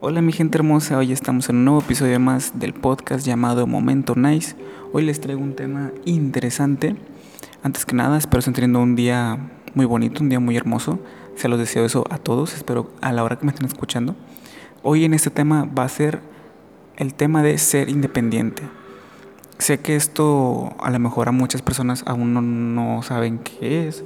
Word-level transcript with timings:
Hola 0.00 0.20
mi 0.20 0.32
gente 0.32 0.58
hermosa, 0.58 0.98
hoy 0.98 1.12
estamos 1.12 1.48
en 1.48 1.56
un 1.56 1.64
nuevo 1.64 1.80
episodio 1.80 2.18
más 2.18 2.58
del 2.58 2.74
podcast 2.74 3.24
llamado 3.24 3.66
Momento 3.66 4.16
Nice. 4.16 4.56
Hoy 4.92 5.04
les 5.04 5.20
traigo 5.20 5.40
un 5.40 5.54
tema 5.54 5.92
interesante. 6.04 6.96
Antes 7.62 7.86
que 7.86 7.94
nada, 7.94 8.18
espero 8.18 8.40
estén 8.40 8.54
teniendo 8.54 8.80
un 8.80 8.96
día 8.96 9.38
muy 9.74 9.86
bonito, 9.86 10.20
un 10.20 10.28
día 10.28 10.40
muy 10.40 10.56
hermoso. 10.56 10.98
Se 11.36 11.48
los 11.48 11.58
deseo 11.58 11.86
eso 11.86 12.04
a 12.10 12.18
todos, 12.18 12.54
espero 12.54 12.90
a 13.00 13.12
la 13.12 13.22
hora 13.22 13.36
que 13.36 13.46
me 13.46 13.52
estén 13.52 13.66
escuchando. 13.66 14.16
Hoy 14.82 15.04
en 15.04 15.14
este 15.14 15.30
tema 15.30 15.64
va 15.64 15.84
a 15.84 15.88
ser 15.88 16.20
el 16.96 17.14
tema 17.14 17.42
de 17.42 17.56
ser 17.56 17.88
independiente. 17.88 18.64
Sé 19.58 19.78
que 19.78 19.94
esto 19.94 20.74
a 20.80 20.90
lo 20.90 20.98
mejor 20.98 21.28
a 21.28 21.32
muchas 21.32 21.62
personas 21.62 22.02
aún 22.06 22.34
no, 22.34 22.42
no 22.42 23.02
saben 23.02 23.38
qué 23.38 23.86
es 23.86 24.04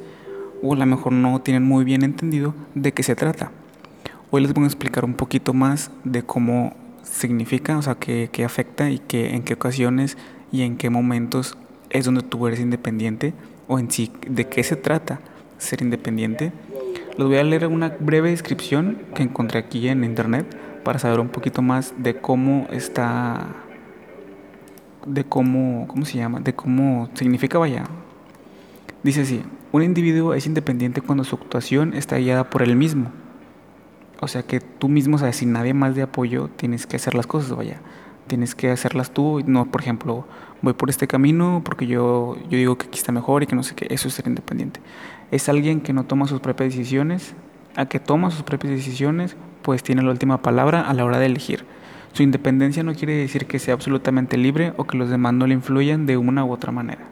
o 0.62 0.74
a 0.74 0.76
lo 0.76 0.86
mejor 0.86 1.12
no 1.12 1.40
tienen 1.40 1.64
muy 1.64 1.84
bien 1.84 2.04
entendido 2.04 2.54
de 2.74 2.92
qué 2.92 3.02
se 3.02 3.16
trata. 3.16 3.50
Hoy 4.30 4.42
les 4.42 4.52
voy 4.52 4.64
a 4.64 4.66
explicar 4.66 5.06
un 5.06 5.14
poquito 5.14 5.54
más 5.54 5.90
de 6.04 6.22
cómo 6.22 6.76
significa, 7.02 7.78
o 7.78 7.82
sea, 7.82 7.94
qué, 7.94 8.28
qué 8.30 8.44
afecta 8.44 8.90
y 8.90 8.98
qué, 8.98 9.34
en 9.34 9.42
qué 9.42 9.54
ocasiones 9.54 10.18
y 10.52 10.62
en 10.62 10.76
qué 10.76 10.90
momentos 10.90 11.56
es 11.88 12.04
donde 12.04 12.20
tú 12.20 12.46
eres 12.46 12.60
independiente 12.60 13.32
o 13.68 13.78
en 13.78 13.90
sí 13.90 14.12
de 14.28 14.46
qué 14.46 14.62
se 14.64 14.76
trata 14.76 15.20
ser 15.56 15.80
independiente. 15.80 16.52
Les 17.16 17.26
voy 17.26 17.38
a 17.38 17.42
leer 17.42 17.68
una 17.68 17.96
breve 18.00 18.28
descripción 18.28 18.98
que 19.14 19.22
encontré 19.22 19.60
aquí 19.60 19.88
en 19.88 20.04
internet 20.04 20.44
para 20.84 20.98
saber 20.98 21.20
un 21.20 21.30
poquito 21.30 21.62
más 21.62 21.94
de 21.96 22.20
cómo 22.20 22.68
está, 22.70 23.46
de 25.06 25.24
cómo, 25.24 25.88
¿cómo 25.88 26.04
se 26.04 26.18
llama? 26.18 26.40
De 26.40 26.54
cómo 26.54 27.08
significa, 27.14 27.56
vaya. 27.56 27.84
Dice 29.02 29.22
así, 29.22 29.42
un 29.72 29.82
individuo 29.82 30.34
es 30.34 30.46
independiente 30.46 31.00
cuando 31.00 31.24
su 31.24 31.34
actuación 31.34 31.94
está 31.94 32.18
guiada 32.18 32.50
por 32.50 32.60
él 32.60 32.76
mismo. 32.76 33.10
O 34.20 34.28
sea 34.28 34.42
que 34.42 34.60
tú 34.60 34.88
mismo, 34.88 35.18
sea, 35.18 35.32
sin 35.32 35.52
nadie 35.52 35.74
más 35.74 35.94
de 35.94 36.02
apoyo, 36.02 36.48
tienes 36.56 36.86
que 36.86 36.96
hacer 36.96 37.14
las 37.14 37.26
cosas, 37.26 37.56
vaya. 37.56 37.80
Tienes 38.26 38.54
que 38.54 38.70
hacerlas 38.70 39.12
tú, 39.12 39.42
no, 39.46 39.70
por 39.70 39.80
ejemplo, 39.80 40.26
voy 40.60 40.72
por 40.72 40.90
este 40.90 41.06
camino 41.06 41.62
porque 41.64 41.86
yo, 41.86 42.36
yo 42.50 42.58
digo 42.58 42.76
que 42.76 42.86
aquí 42.86 42.98
está 42.98 43.12
mejor 43.12 43.42
y 43.42 43.46
que 43.46 43.56
no 43.56 43.62
sé 43.62 43.74
qué, 43.74 43.86
eso 43.90 44.08
es 44.08 44.14
ser 44.14 44.26
independiente. 44.26 44.80
Es 45.30 45.48
alguien 45.48 45.80
que 45.80 45.92
no 45.92 46.04
toma 46.04 46.26
sus 46.26 46.40
propias 46.40 46.70
decisiones, 46.70 47.34
a 47.76 47.86
que 47.86 48.00
toma 48.00 48.30
sus 48.30 48.42
propias 48.42 48.72
decisiones, 48.72 49.36
pues 49.62 49.82
tiene 49.82 50.02
la 50.02 50.10
última 50.10 50.42
palabra 50.42 50.80
a 50.82 50.94
la 50.94 51.04
hora 51.04 51.18
de 51.18 51.26
elegir. 51.26 51.64
Su 52.12 52.22
independencia 52.22 52.82
no 52.82 52.94
quiere 52.94 53.14
decir 53.14 53.46
que 53.46 53.58
sea 53.58 53.74
absolutamente 53.74 54.36
libre 54.36 54.72
o 54.76 54.84
que 54.84 54.96
los 54.96 55.10
demás 55.10 55.34
no 55.34 55.46
le 55.46 55.54
influyan 55.54 56.06
de 56.06 56.16
una 56.16 56.44
u 56.44 56.52
otra 56.52 56.72
manera. 56.72 57.04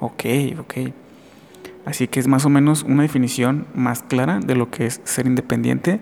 Ok, 0.00 0.24
ok. 0.58 0.74
Así 1.84 2.08
que 2.08 2.20
es 2.20 2.28
más 2.28 2.44
o 2.44 2.50
menos 2.50 2.82
una 2.82 3.02
definición 3.02 3.66
más 3.74 4.02
clara 4.02 4.40
de 4.40 4.54
lo 4.54 4.70
que 4.70 4.86
es 4.86 5.00
ser 5.04 5.26
independiente. 5.26 6.00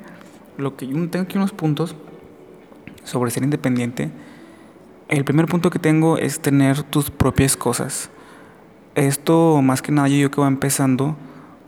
Lo 0.57 0.77
que 0.77 0.87
yo 0.87 0.95
tengo 1.09 1.25
aquí 1.25 1.37
unos 1.37 1.53
puntos 1.53 1.97
sobre 3.05 3.31
ser 3.31 3.43
independiente. 3.43 4.11
El 5.09 5.25
primer 5.25 5.47
punto 5.47 5.71
que 5.71 5.79
tengo 5.79 6.19
es 6.19 6.41
tener 6.41 6.83
tus 6.83 7.11
propias 7.11 7.57
cosas. 7.57 8.11
Esto 8.95 9.61
más 9.63 9.83
que 9.83 9.93
nada 9.93 10.09
yo 10.09 10.31
que 10.31 10.41
va 10.41 10.49
empezando 10.49 11.17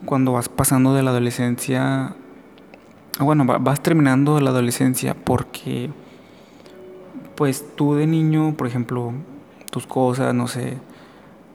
cuando 0.05 0.33
vas 0.33 0.49
pasando 0.49 0.95
de 0.95 1.03
la 1.03 1.11
adolescencia, 1.11 2.15
bueno, 3.19 3.45
vas 3.45 3.83
terminando 3.83 4.41
la 4.41 4.51
adolescencia 4.51 5.15
porque 5.15 5.91
pues 7.35 7.65
tú 7.77 7.95
de 7.95 8.07
niño, 8.07 8.55
por 8.57 8.67
ejemplo, 8.67 9.13
tus 9.71 9.87
cosas, 9.87 10.35
no 10.35 10.47
sé, 10.47 10.79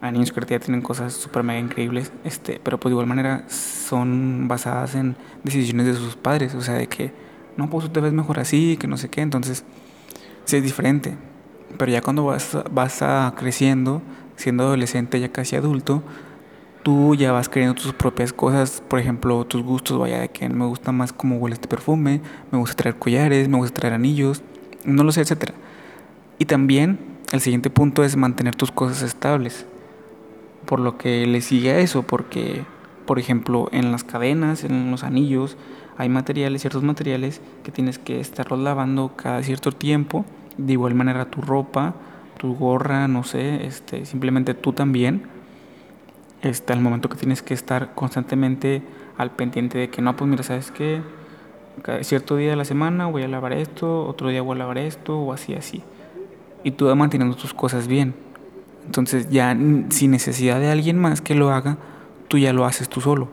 hay 0.00 0.12
niños 0.12 0.32
que 0.32 0.40
ya 0.40 0.58
tienen 0.58 0.80
cosas 0.80 1.12
súper 1.12 1.42
mega 1.42 1.60
increíbles, 1.60 2.10
este, 2.24 2.60
pero 2.62 2.80
pues 2.80 2.90
de 2.90 2.94
igual 2.94 3.06
manera 3.06 3.44
son 3.48 4.48
basadas 4.48 4.94
en 4.94 5.14
decisiones 5.44 5.86
de 5.86 5.94
sus 5.94 6.16
padres, 6.16 6.54
o 6.54 6.62
sea, 6.62 6.74
de 6.74 6.86
que 6.86 7.12
no, 7.56 7.68
pues 7.68 7.84
tú 7.84 7.92
te 7.92 8.00
ves 8.00 8.12
mejor 8.12 8.40
así, 8.40 8.78
que 8.78 8.86
no 8.86 8.96
sé 8.96 9.10
qué, 9.10 9.20
entonces 9.20 9.64
sí 10.44 10.56
es 10.56 10.62
diferente. 10.62 11.16
Pero 11.76 11.92
ya 11.92 12.00
cuando 12.00 12.24
vas, 12.24 12.56
vas 12.70 13.02
a 13.02 13.34
creciendo, 13.36 14.00
siendo 14.36 14.64
adolescente, 14.64 15.20
ya 15.20 15.28
casi 15.30 15.56
adulto, 15.56 16.02
tú 16.82 17.14
ya 17.14 17.32
vas 17.32 17.50
creyendo 17.50 17.80
tus 17.80 17.92
propias 17.92 18.32
cosas, 18.32 18.82
por 18.88 18.98
ejemplo, 18.98 19.44
tus 19.44 19.62
gustos, 19.62 19.98
vaya, 19.98 20.20
de 20.20 20.30
que 20.30 20.48
me 20.48 20.64
gusta 20.64 20.92
más 20.92 21.12
cómo 21.12 21.36
huele 21.36 21.54
este 21.54 21.68
perfume, 21.68 22.22
me 22.50 22.58
gusta 22.58 22.74
traer 22.74 22.96
collares, 22.96 23.48
me 23.50 23.58
gusta 23.58 23.80
traer 23.80 23.94
anillos, 23.94 24.42
no 24.84 25.04
lo 25.04 25.12
sé, 25.12 25.20
etcétera. 25.20 25.52
Y 26.38 26.46
también 26.46 26.98
el 27.32 27.42
siguiente 27.42 27.68
punto 27.68 28.02
es 28.02 28.16
mantener 28.16 28.56
tus 28.56 28.72
cosas 28.72 29.02
estables 29.02 29.66
por 30.66 30.80
lo 30.80 30.98
que 30.98 31.26
le 31.26 31.40
sigue 31.40 31.72
a 31.72 31.78
eso, 31.78 32.02
porque, 32.02 32.64
por 33.06 33.18
ejemplo, 33.18 33.68
en 33.72 33.92
las 33.92 34.04
cadenas, 34.04 34.64
en 34.64 34.90
los 34.90 35.04
anillos, 35.04 35.56
hay 35.96 36.08
materiales, 36.08 36.62
ciertos 36.62 36.82
materiales 36.82 37.40
que 37.62 37.72
tienes 37.72 37.98
que 37.98 38.20
estarlos 38.20 38.58
lavando 38.58 39.12
cada 39.16 39.42
cierto 39.42 39.72
tiempo. 39.72 40.24
De 40.56 40.72
igual 40.72 40.94
manera 40.94 41.30
tu 41.30 41.40
ropa, 41.40 41.94
tu 42.38 42.54
gorra, 42.54 43.06
no 43.08 43.22
sé, 43.22 43.66
este, 43.66 44.06
simplemente 44.06 44.54
tú 44.54 44.72
también. 44.72 45.24
Está 46.42 46.72
el 46.72 46.80
momento 46.80 47.08
que 47.10 47.18
tienes 47.18 47.42
que 47.42 47.52
estar 47.52 47.94
constantemente 47.94 48.82
al 49.18 49.30
pendiente 49.30 49.76
de 49.76 49.90
que 49.90 50.00
no, 50.00 50.16
pues 50.16 50.30
mira, 50.30 50.42
sabes 50.42 50.70
que 50.70 51.02
cierto 52.00 52.36
día 52.36 52.50
de 52.50 52.56
la 52.56 52.64
semana 52.64 53.06
voy 53.06 53.22
a 53.22 53.28
lavar 53.28 53.52
esto, 53.52 54.06
otro 54.06 54.28
día 54.28 54.40
voy 54.40 54.56
a 54.56 54.60
lavar 54.60 54.78
esto, 54.78 55.18
o 55.18 55.32
así, 55.32 55.54
así. 55.54 55.82
Y 56.64 56.72
tú 56.72 56.86
vas 56.86 56.96
manteniendo 56.96 57.36
tus 57.36 57.52
cosas 57.52 57.86
bien. 57.86 58.14
Entonces 58.86 59.28
ya 59.30 59.56
sin 59.90 60.10
necesidad 60.10 60.60
de 60.60 60.70
alguien 60.70 60.98
más 60.98 61.20
que 61.20 61.34
lo 61.34 61.50
haga, 61.50 61.78
tú 62.28 62.38
ya 62.38 62.52
lo 62.52 62.64
haces 62.64 62.88
tú 62.88 63.00
solo. 63.00 63.28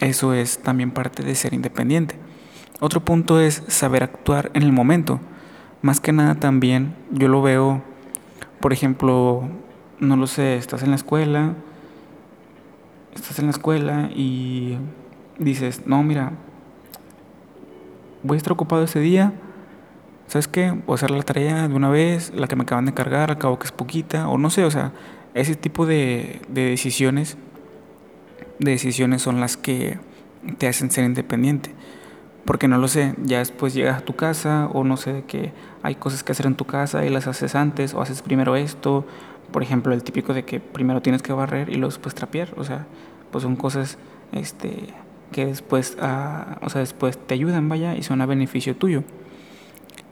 Eso 0.00 0.34
es 0.34 0.58
también 0.58 0.90
parte 0.90 1.22
de 1.22 1.34
ser 1.34 1.54
independiente. 1.54 2.16
Otro 2.80 3.04
punto 3.04 3.40
es 3.40 3.62
saber 3.68 4.02
actuar 4.02 4.50
en 4.54 4.64
el 4.64 4.72
momento. 4.72 5.20
Más 5.82 6.00
que 6.00 6.12
nada 6.12 6.34
también 6.34 6.94
yo 7.10 7.28
lo 7.28 7.42
veo, 7.42 7.82
por 8.60 8.72
ejemplo, 8.72 9.48
no 10.00 10.16
lo 10.16 10.26
sé, 10.26 10.56
estás 10.56 10.82
en 10.82 10.90
la 10.90 10.96
escuela, 10.96 11.54
estás 13.14 13.38
en 13.38 13.46
la 13.46 13.52
escuela 13.52 14.10
y 14.14 14.78
dices, 15.38 15.86
no, 15.86 16.02
mira, 16.02 16.32
voy 18.22 18.36
a 18.36 18.38
estar 18.38 18.52
ocupado 18.52 18.82
ese 18.84 19.00
día, 19.00 19.32
¿sabes 20.26 20.48
qué? 20.48 20.66
A 20.66 20.94
hacer 20.94 21.10
la 21.10 21.22
tarea 21.22 21.68
de 21.68 21.74
una 21.74 21.88
vez, 21.88 22.32
la 22.34 22.46
que 22.46 22.56
me 22.56 22.62
acaban 22.62 22.86
de 22.86 22.94
cargar, 22.94 23.30
al 23.30 23.38
cabo 23.38 23.58
que 23.58 23.66
es 23.66 23.72
poquita, 23.72 24.28
o 24.28 24.38
no 24.38 24.50
sé, 24.50 24.64
o 24.64 24.70
sea, 24.70 24.92
ese 25.34 25.54
tipo 25.54 25.86
de, 25.86 26.40
de 26.48 26.70
decisiones, 26.70 27.36
de 28.58 28.70
decisiones 28.70 29.22
son 29.22 29.40
las 29.40 29.56
que 29.56 29.98
te 30.58 30.68
hacen 30.68 30.90
ser 30.90 31.04
independiente. 31.04 31.74
Porque 32.44 32.66
no 32.66 32.78
lo 32.78 32.88
sé, 32.88 33.14
ya 33.22 33.38
después 33.38 33.72
llegas 33.72 33.98
a 33.98 34.04
tu 34.04 34.16
casa 34.16 34.68
o 34.72 34.82
no 34.82 34.96
sé, 34.96 35.24
que 35.26 35.52
hay 35.82 35.94
cosas 35.94 36.24
que 36.24 36.32
hacer 36.32 36.46
en 36.46 36.56
tu 36.56 36.64
casa 36.64 37.04
y 37.04 37.10
las 37.10 37.28
haces 37.28 37.54
antes 37.54 37.94
o 37.94 38.02
haces 38.02 38.22
primero 38.22 38.56
esto. 38.56 39.06
Por 39.52 39.62
ejemplo, 39.62 39.92
el 39.92 40.02
típico 40.02 40.34
de 40.34 40.44
que 40.44 40.58
primero 40.58 41.02
tienes 41.02 41.22
que 41.22 41.32
barrer 41.32 41.68
y 41.68 41.74
luego 41.74 41.90
después 41.90 42.14
trapear. 42.14 42.52
O 42.56 42.64
sea, 42.64 42.86
pues 43.30 43.42
son 43.42 43.54
cosas 43.54 43.96
este, 44.32 44.88
que 45.30 45.46
después, 45.46 45.96
ah, 46.00 46.58
o 46.62 46.68
sea, 46.68 46.80
después 46.80 47.16
te 47.16 47.34
ayudan, 47.34 47.68
vaya, 47.68 47.94
y 47.94 48.02
son 48.02 48.20
a 48.20 48.26
beneficio 48.26 48.74
tuyo. 48.74 49.04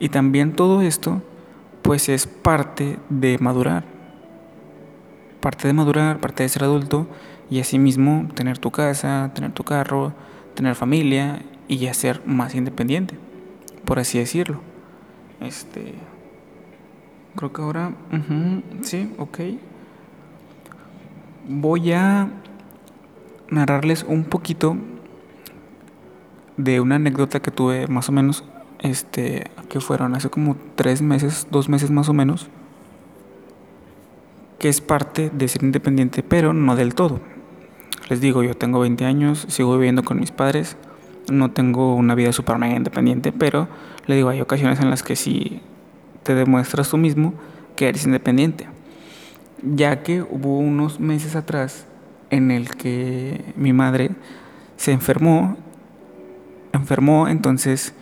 Y 0.01 0.09
también 0.09 0.55
todo 0.57 0.81
esto, 0.81 1.23
pues 1.83 2.09
es 2.09 2.27
parte 2.27 2.99
de 3.11 3.39
madurar. 3.39 3.85
Parte 5.41 5.69
de 5.69 5.75
madurar, 5.75 6.19
parte 6.19 6.43
de 6.43 6.49
ser 6.49 6.65
adulto 6.65 7.07
y 7.51 7.61
asimismo 7.61 8.27
tener 8.35 8.59
tu 8.59 8.71
casa, 8.71 9.31
tener 9.35 9.53
tu 9.53 9.63
carro, 9.63 10.15
tener 10.55 10.75
familia 10.75 11.43
y 11.69 11.77
ya 11.77 11.95
ser 11.95 12.23
más 12.27 12.55
independiente, 12.55 13.15
por 13.85 13.99
así 13.99 14.19
decirlo. 14.19 14.61
Este. 15.41 15.95
Creo 17.37 17.53
que 17.53 17.63
ahora. 17.63 17.93
sí, 18.83 19.13
ok. 19.19 19.39
Voy 21.47 21.93
a 21.93 22.29
narrarles 23.51 24.05
un 24.05 24.25
poquito 24.25 24.77
de 26.57 26.81
una 26.81 26.97
anécdota 26.97 27.41
que 27.41 27.51
tuve 27.51 27.87
más 27.87 28.09
o 28.09 28.13
menos 28.13 28.45
este, 28.81 29.51
que 29.69 29.81
fueron 29.81 30.15
hace 30.15 30.31
como 30.31 30.57
tres 30.75 31.03
meses, 31.03 31.47
dos 31.51 31.69
meses 31.69 31.91
más 31.91 32.09
o 32.09 32.13
menos, 32.13 32.49
que 34.59 34.69
es 34.69 34.81
parte 34.81 35.31
de 35.33 35.49
ser 35.49 35.63
independiente, 35.63 36.23
pero 36.23 36.53
no 36.53 36.77
del 36.77 36.95
todo. 36.95 37.21
Les 38.09 38.21
digo, 38.21 38.43
yo 38.43 38.57
tengo 38.57 38.81
20 38.81 39.05
años, 39.05 39.47
sigo 39.49 39.73
viviendo 39.75 40.03
con 40.03 40.19
mis 40.19 40.33
padres, 40.33 40.77
no 41.31 41.51
tengo 41.51 41.95
una 41.95 42.15
vida 42.15 42.33
super 42.33 42.59
mega 42.59 42.77
independiente, 42.77 43.33
pero 43.33 43.69
le 44.07 44.17
digo, 44.17 44.29
hay 44.29 44.41
ocasiones 44.41 44.81
en 44.81 44.91
las 44.91 45.03
que 45.03 45.17
sí 45.17 45.61
te 46.23 46.35
demuestras 46.35 46.91
tú 46.91 46.97
mismo 46.97 47.35
que 47.77 47.89
eres 47.89 48.05
independiente. 48.05 48.67
Ya 49.63 50.03
que 50.03 50.23
hubo 50.23 50.59
unos 50.59 51.01
meses 51.01 51.37
atrás 51.37 51.87
en 52.31 52.51
el 52.51 52.75
que 52.75 53.45
mi 53.57 53.73
madre 53.73 54.11
se 54.77 54.93
enfermó, 54.93 55.57
enfermó, 56.73 57.29
entonces 57.29 57.95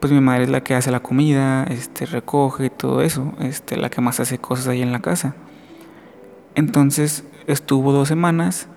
pues 0.00 0.12
mi 0.12 0.20
madre 0.20 0.44
es 0.44 0.50
la 0.50 0.62
que 0.62 0.74
hace 0.74 0.90
la 0.90 1.00
comida, 1.00 1.64
este, 1.64 2.06
recoge 2.06 2.70
todo 2.70 3.02
eso, 3.02 3.32
este, 3.40 3.76
la 3.76 3.90
que 3.90 4.00
más 4.00 4.20
hace 4.20 4.38
cosas 4.38 4.68
ahí 4.68 4.82
en 4.82 4.92
la 4.92 5.00
casa. 5.00 5.34
Entonces 6.54 7.24
estuvo 7.46 7.92
dos 7.92 8.08
semanas 8.08 8.68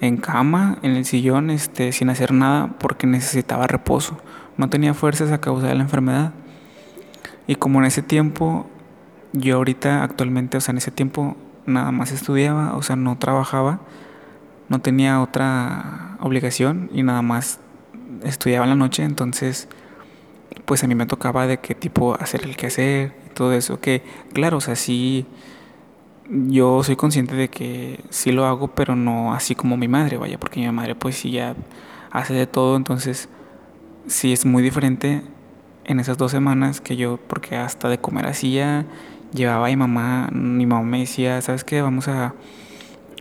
en 0.00 0.16
cama, 0.16 0.78
en 0.82 0.92
el 0.92 1.04
sillón, 1.04 1.50
este, 1.50 1.92
sin 1.92 2.10
hacer 2.10 2.32
nada 2.32 2.76
porque 2.78 3.06
necesitaba 3.06 3.66
reposo. 3.66 4.18
No 4.56 4.68
tenía 4.68 4.94
fuerzas 4.94 5.32
a 5.32 5.40
causa 5.40 5.68
de 5.68 5.74
la 5.74 5.82
enfermedad. 5.82 6.32
Y 7.46 7.54
como 7.56 7.80
en 7.80 7.86
ese 7.86 8.02
tiempo, 8.02 8.66
yo 9.32 9.56
ahorita 9.56 10.02
actualmente, 10.02 10.56
o 10.58 10.60
sea, 10.60 10.72
en 10.72 10.78
ese 10.78 10.90
tiempo 10.90 11.36
nada 11.66 11.92
más 11.92 12.12
estudiaba, 12.12 12.74
o 12.76 12.82
sea, 12.82 12.96
no 12.96 13.16
trabajaba, 13.18 13.80
no 14.68 14.80
tenía 14.80 15.20
otra 15.20 16.16
obligación 16.20 16.90
y 16.92 17.02
nada 17.02 17.22
más 17.22 17.60
estudiaba 18.24 18.64
en 18.64 18.70
la 18.70 18.76
noche, 18.76 19.04
entonces 19.04 19.68
pues 20.64 20.84
a 20.84 20.86
mí 20.86 20.94
me 20.94 21.06
tocaba 21.06 21.46
de 21.46 21.58
qué 21.58 21.74
tipo 21.74 22.14
hacer 22.14 22.44
el 22.44 22.56
quehacer 22.56 23.14
y 23.26 23.34
todo 23.34 23.52
eso, 23.52 23.80
que 23.80 24.02
claro, 24.32 24.58
o 24.58 24.60
sea, 24.60 24.76
sí, 24.76 25.26
yo 26.28 26.82
soy 26.82 26.96
consciente 26.96 27.34
de 27.34 27.48
que 27.48 28.04
sí 28.10 28.32
lo 28.32 28.46
hago, 28.46 28.68
pero 28.68 28.96
no 28.96 29.34
así 29.34 29.54
como 29.54 29.76
mi 29.76 29.88
madre, 29.88 30.16
vaya, 30.16 30.38
porque 30.38 30.60
mi 30.60 30.70
madre 30.70 30.94
pues 30.94 31.16
sí 31.16 31.30
ya 31.30 31.54
hace 32.10 32.34
de 32.34 32.46
todo, 32.46 32.76
entonces 32.76 33.28
sí 34.06 34.32
es 34.32 34.44
muy 34.44 34.62
diferente 34.62 35.22
en 35.84 36.00
esas 36.00 36.18
dos 36.18 36.30
semanas 36.30 36.80
que 36.80 36.96
yo, 36.96 37.18
porque 37.28 37.56
hasta 37.56 37.88
de 37.88 37.98
comer 37.98 38.30
ya 38.32 38.84
llevaba 39.32 39.66
a 39.66 39.70
mi 39.70 39.76
mamá, 39.76 40.28
mi 40.32 40.66
mamá 40.66 40.82
me 40.82 41.00
decía, 41.00 41.40
¿sabes 41.40 41.64
qué? 41.64 41.82
Vamos 41.82 42.08
a, 42.08 42.34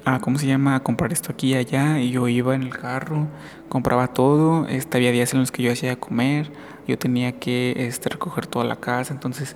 a, 0.06 0.20
¿cómo 0.20 0.38
se 0.38 0.48
llama? 0.48 0.76
A 0.76 0.80
comprar 0.82 1.14
esto 1.14 1.32
aquí 1.32 1.52
y 1.52 1.56
allá. 1.56 2.00
Y 2.00 2.12
yo 2.12 2.28
iba 2.28 2.56
en 2.56 2.64
el 2.64 2.78
carro, 2.78 3.28
compraba 3.70 4.08
todo. 4.08 4.68
Este, 4.68 4.98
había 4.98 5.12
días 5.12 5.34
en 5.34 5.40
los 5.40 5.52
que 5.52 5.64
yo 5.64 5.72
hacía 5.72 5.98
comer, 6.00 6.52
yo 6.88 6.98
tenía 6.98 7.34
que 7.34 7.74
este, 7.78 8.10
recoger 8.10 8.48
toda 8.48 8.66
la 8.66 8.78
casa. 8.78 9.14
Entonces 9.14 9.56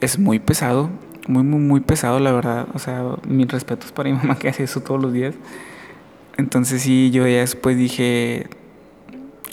es 0.00 0.18
muy 0.18 0.38
pesado, 0.38 0.90
muy, 1.28 1.42
muy, 1.42 1.60
muy 1.60 1.80
pesado, 1.80 2.20
la 2.20 2.32
verdad. 2.32 2.68
O 2.74 2.78
sea, 2.78 3.02
mis 3.28 3.48
respetos 3.48 3.92
para 3.92 4.10
mi 4.10 4.16
mamá 4.18 4.38
que 4.38 4.48
hace 4.48 4.64
eso 4.64 4.80
todos 4.80 5.00
los 5.00 5.12
días. 5.12 5.34
Entonces 6.36 6.82
sí, 6.82 7.10
yo 7.10 7.26
ya 7.26 7.40
después 7.40 7.76
dije, 7.76 8.48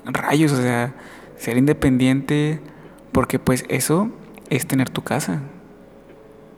rayos, 0.06 0.52
o 0.52 0.62
sea, 0.62 0.96
ser 1.38 1.58
independiente, 1.58 2.60
porque 3.12 3.40
pues 3.40 3.66
eso 3.70 4.10
es 4.50 4.66
tener 4.66 4.90
tu 4.90 5.04
casa 5.04 5.42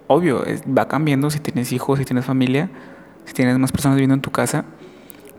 obvio, 0.07 0.43
va 0.77 0.87
cambiando 0.87 1.29
si 1.29 1.39
tienes 1.39 1.71
hijos, 1.71 1.99
si 1.99 2.05
tienes 2.05 2.25
familia, 2.25 2.69
si 3.25 3.33
tienes 3.33 3.57
más 3.57 3.71
personas 3.71 3.95
viviendo 3.95 4.15
en 4.15 4.21
tu 4.21 4.31
casa, 4.31 4.65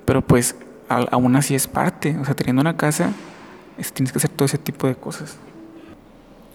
pero 0.04 0.22
pues 0.22 0.56
aún 0.88 1.36
así 1.36 1.54
es 1.54 1.66
parte, 1.66 2.16
o 2.18 2.24
sea, 2.24 2.34
teniendo 2.34 2.60
una 2.60 2.76
casa, 2.76 3.12
tienes 3.92 4.12
que 4.12 4.18
hacer 4.18 4.30
todo 4.30 4.46
ese 4.46 4.58
tipo 4.58 4.86
de 4.86 4.94
cosas. 4.94 5.36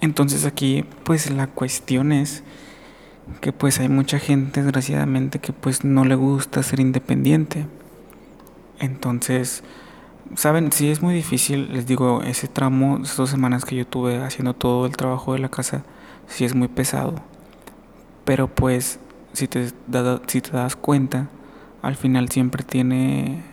Entonces 0.02 0.46
aquí 0.46 0.86
pues 1.04 1.30
la 1.30 1.48
cuestión 1.48 2.12
es 2.12 2.44
que 3.42 3.54
pues 3.54 3.80
hay 3.80 3.90
mucha 3.90 4.20
gente 4.20 4.64
desgraciadamente 4.64 5.40
que 5.40 5.54
pues 5.54 5.84
no 5.84 6.06
le 6.06 6.16
gusta 6.16 6.64
ser 6.64 6.80
independiente. 6.80 7.66
Entonces, 8.80 9.64
saben, 10.36 10.72
sí 10.72 10.90
es 10.90 11.02
muy 11.02 11.14
difícil, 11.14 11.74
les 11.74 11.86
digo, 11.86 12.22
ese 12.24 12.48
tramo, 12.48 13.00
esas 13.04 13.18
dos 13.18 13.30
semanas 13.30 13.66
que 13.66 13.76
yo 13.76 13.86
tuve 13.86 14.24
haciendo 14.24 14.54
todo 14.54 14.86
el 14.86 14.96
trabajo 14.96 15.34
de 15.34 15.40
la 15.40 15.50
casa, 15.50 15.84
sí 16.28 16.46
es 16.46 16.56
muy 16.56 16.68
pesado. 16.68 17.16
Pero 18.26 18.48
pues 18.48 19.00
si 19.34 19.48
te, 19.48 19.70
si 20.28 20.42
te 20.42 20.52
das 20.52 20.76
cuenta, 20.76 21.28
al 21.82 21.96
final 21.96 22.30
siempre 22.30 22.64
tiene 22.64 23.44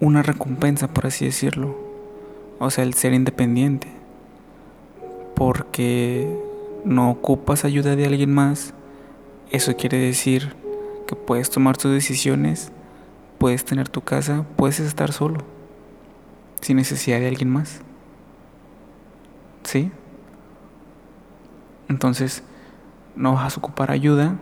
una 0.00 0.22
recompensa, 0.22 0.88
por 0.88 1.06
así 1.06 1.24
decirlo. 1.24 1.89
O 2.60 2.70
sea, 2.70 2.84
el 2.84 2.92
ser 2.94 3.14
independiente. 3.14 3.88
Porque 5.34 6.38
no 6.84 7.10
ocupas 7.10 7.64
ayuda 7.64 7.96
de 7.96 8.04
alguien 8.04 8.32
más. 8.32 8.74
Eso 9.50 9.74
quiere 9.76 9.96
decir 9.98 10.54
que 11.08 11.16
puedes 11.16 11.50
tomar 11.50 11.78
tus 11.78 11.90
decisiones, 11.90 12.70
puedes 13.38 13.64
tener 13.64 13.88
tu 13.88 14.02
casa, 14.02 14.44
puedes 14.56 14.78
estar 14.78 15.10
solo. 15.10 15.40
Sin 16.60 16.76
necesidad 16.76 17.18
de 17.18 17.28
alguien 17.28 17.48
más. 17.48 17.80
¿Sí? 19.64 19.90
Entonces, 21.88 22.42
no 23.16 23.32
vas 23.32 23.56
a 23.56 23.58
ocupar 23.58 23.90
ayuda, 23.90 24.36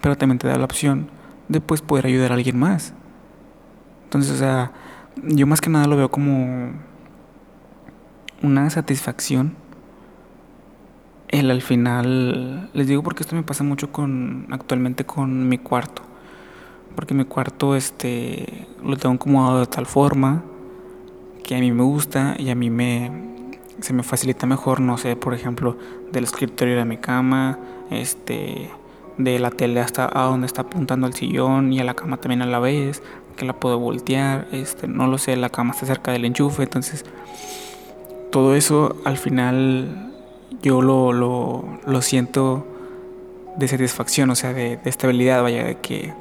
pero 0.00 0.16
también 0.16 0.38
te 0.38 0.46
da 0.46 0.56
la 0.56 0.64
opción 0.64 1.10
de 1.48 1.60
pues, 1.60 1.82
poder 1.82 2.06
ayudar 2.06 2.30
a 2.30 2.34
alguien 2.36 2.56
más. 2.56 2.94
Entonces, 4.04 4.32
o 4.32 4.36
sea, 4.36 4.72
yo 5.16 5.46
más 5.46 5.60
que 5.60 5.70
nada 5.70 5.86
lo 5.86 5.96
veo 5.96 6.10
como 6.10 6.72
una 8.42 8.70
satisfacción. 8.70 9.54
El 11.28 11.50
al 11.50 11.62
final, 11.62 12.70
les 12.72 12.88
digo 12.88 13.02
porque 13.02 13.22
esto 13.22 13.36
me 13.36 13.42
pasa 13.42 13.62
mucho 13.62 13.92
con 13.92 14.46
actualmente 14.50 15.04
con 15.04 15.48
mi 15.48 15.58
cuarto. 15.58 16.02
Porque 16.96 17.14
mi 17.14 17.24
cuarto 17.24 17.76
este 17.76 18.66
lo 18.84 18.96
tengo 18.96 19.14
acomodado 19.14 19.60
de 19.60 19.66
tal 19.66 19.86
forma 19.86 20.42
que 21.44 21.56
a 21.56 21.60
mí 21.60 21.70
me 21.70 21.82
gusta 21.82 22.34
y 22.38 22.50
a 22.50 22.54
mí 22.54 22.68
me 22.70 23.30
se 23.80 23.92
me 23.92 24.02
facilita 24.02 24.46
mejor, 24.46 24.80
no 24.80 24.98
sé, 24.98 25.16
por 25.16 25.34
ejemplo, 25.34 25.76
del 26.12 26.24
escritorio 26.24 26.76
de 26.76 26.84
mi 26.84 26.98
cama, 26.98 27.58
este, 27.90 28.70
de 29.18 29.38
la 29.38 29.50
tele 29.50 29.80
hasta 29.80 30.10
a 30.12 30.24
donde 30.24 30.46
está 30.46 30.62
apuntando 30.62 31.06
el 31.06 31.14
sillón 31.14 31.72
y 31.72 31.80
a 31.80 31.84
la 31.84 31.94
cama 31.94 32.18
también 32.18 32.42
a 32.42 32.46
la 32.46 32.58
vez, 32.58 33.02
que 33.40 33.46
la 33.46 33.54
puedo 33.54 33.78
voltear, 33.78 34.46
este, 34.52 34.86
no 34.86 35.06
lo 35.06 35.16
sé, 35.16 35.34
la 35.34 35.48
cama 35.48 35.72
está 35.72 35.86
cerca 35.86 36.12
del 36.12 36.26
enchufe, 36.26 36.62
entonces 36.62 37.06
todo 38.30 38.54
eso 38.54 38.96
al 39.06 39.16
final 39.16 40.12
yo 40.62 40.82
lo, 40.82 41.14
lo, 41.14 41.64
lo 41.86 42.02
siento 42.02 42.66
de 43.56 43.66
satisfacción, 43.66 44.28
o 44.28 44.34
sea, 44.34 44.52
de, 44.52 44.76
de, 44.76 44.90
estabilidad, 44.90 45.42
vaya, 45.42 45.64
de 45.64 45.76
que, 45.78 46.12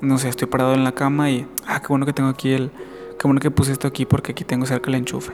no 0.00 0.18
sé, 0.18 0.28
estoy 0.28 0.48
parado 0.48 0.74
en 0.74 0.82
la 0.82 0.90
cama 0.90 1.30
y, 1.30 1.46
ah, 1.68 1.80
qué 1.80 1.86
bueno 1.86 2.04
que 2.04 2.12
tengo 2.12 2.30
aquí 2.30 2.50
el, 2.50 2.72
qué 3.16 3.28
bueno 3.28 3.40
que 3.40 3.52
puse 3.52 3.70
esto 3.70 3.86
aquí 3.86 4.04
porque 4.04 4.32
aquí 4.32 4.42
tengo 4.42 4.66
cerca 4.66 4.90
el 4.90 4.96
enchufe 4.96 5.32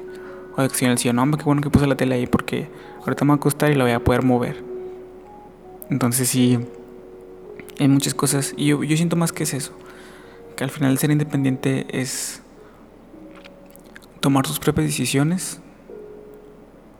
o 0.55 0.61
acción 0.61 0.91
el 0.91 0.99
sillón. 0.99 1.19
Hombre, 1.19 1.39
qué 1.39 1.45
bueno 1.45 1.63
que 1.63 1.71
puse 1.71 1.87
la 1.87 1.97
tele 1.97 2.15
ahí 2.15 2.27
porque 2.27 2.69
ahorita 3.01 3.25
me 3.25 3.31
va 3.31 3.35
a 3.35 3.37
acostar 3.37 3.73
y 3.73 3.75
la 3.75 3.85
voy 3.85 3.95
a 3.95 4.05
poder 4.05 4.23
mover. 4.23 4.63
Entonces 5.89 6.29
sí, 6.29 6.59
hay 7.81 7.89
muchas 7.89 8.13
cosas. 8.13 8.53
Y 8.57 8.67
yo, 8.67 8.85
yo 8.85 8.97
siento 8.97 9.17
más 9.17 9.33
que 9.33 9.45
es 9.45 9.55
eso. 9.55 9.73
Al 10.63 10.71
final 10.71 10.97
ser 10.99 11.11
independiente 11.11 11.87
es 11.91 12.43
tomar 14.21 14.47
sus 14.47 14.61
propias 14.61 14.87
decisiones, 14.87 15.61